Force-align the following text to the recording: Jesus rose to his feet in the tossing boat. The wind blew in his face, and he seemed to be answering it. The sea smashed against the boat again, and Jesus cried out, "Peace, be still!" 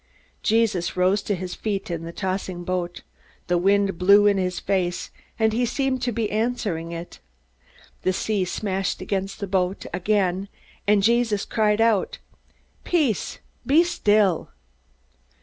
Jesus 0.41 0.97
rose 0.97 1.21
to 1.21 1.35
his 1.35 1.53
feet 1.53 1.91
in 1.91 2.01
the 2.05 2.11
tossing 2.11 2.63
boat. 2.63 3.03
The 3.45 3.57
wind 3.59 3.99
blew 3.99 4.25
in 4.25 4.39
his 4.39 4.59
face, 4.59 5.11
and 5.37 5.53
he 5.53 5.63
seemed 5.63 6.01
to 6.01 6.11
be 6.11 6.31
answering 6.31 6.91
it. 6.91 7.19
The 8.01 8.11
sea 8.11 8.43
smashed 8.45 8.99
against 8.99 9.39
the 9.39 9.45
boat 9.45 9.85
again, 9.93 10.49
and 10.87 11.03
Jesus 11.03 11.45
cried 11.45 11.81
out, 11.81 12.17
"Peace, 12.83 13.37
be 13.63 13.83
still!" 13.83 14.49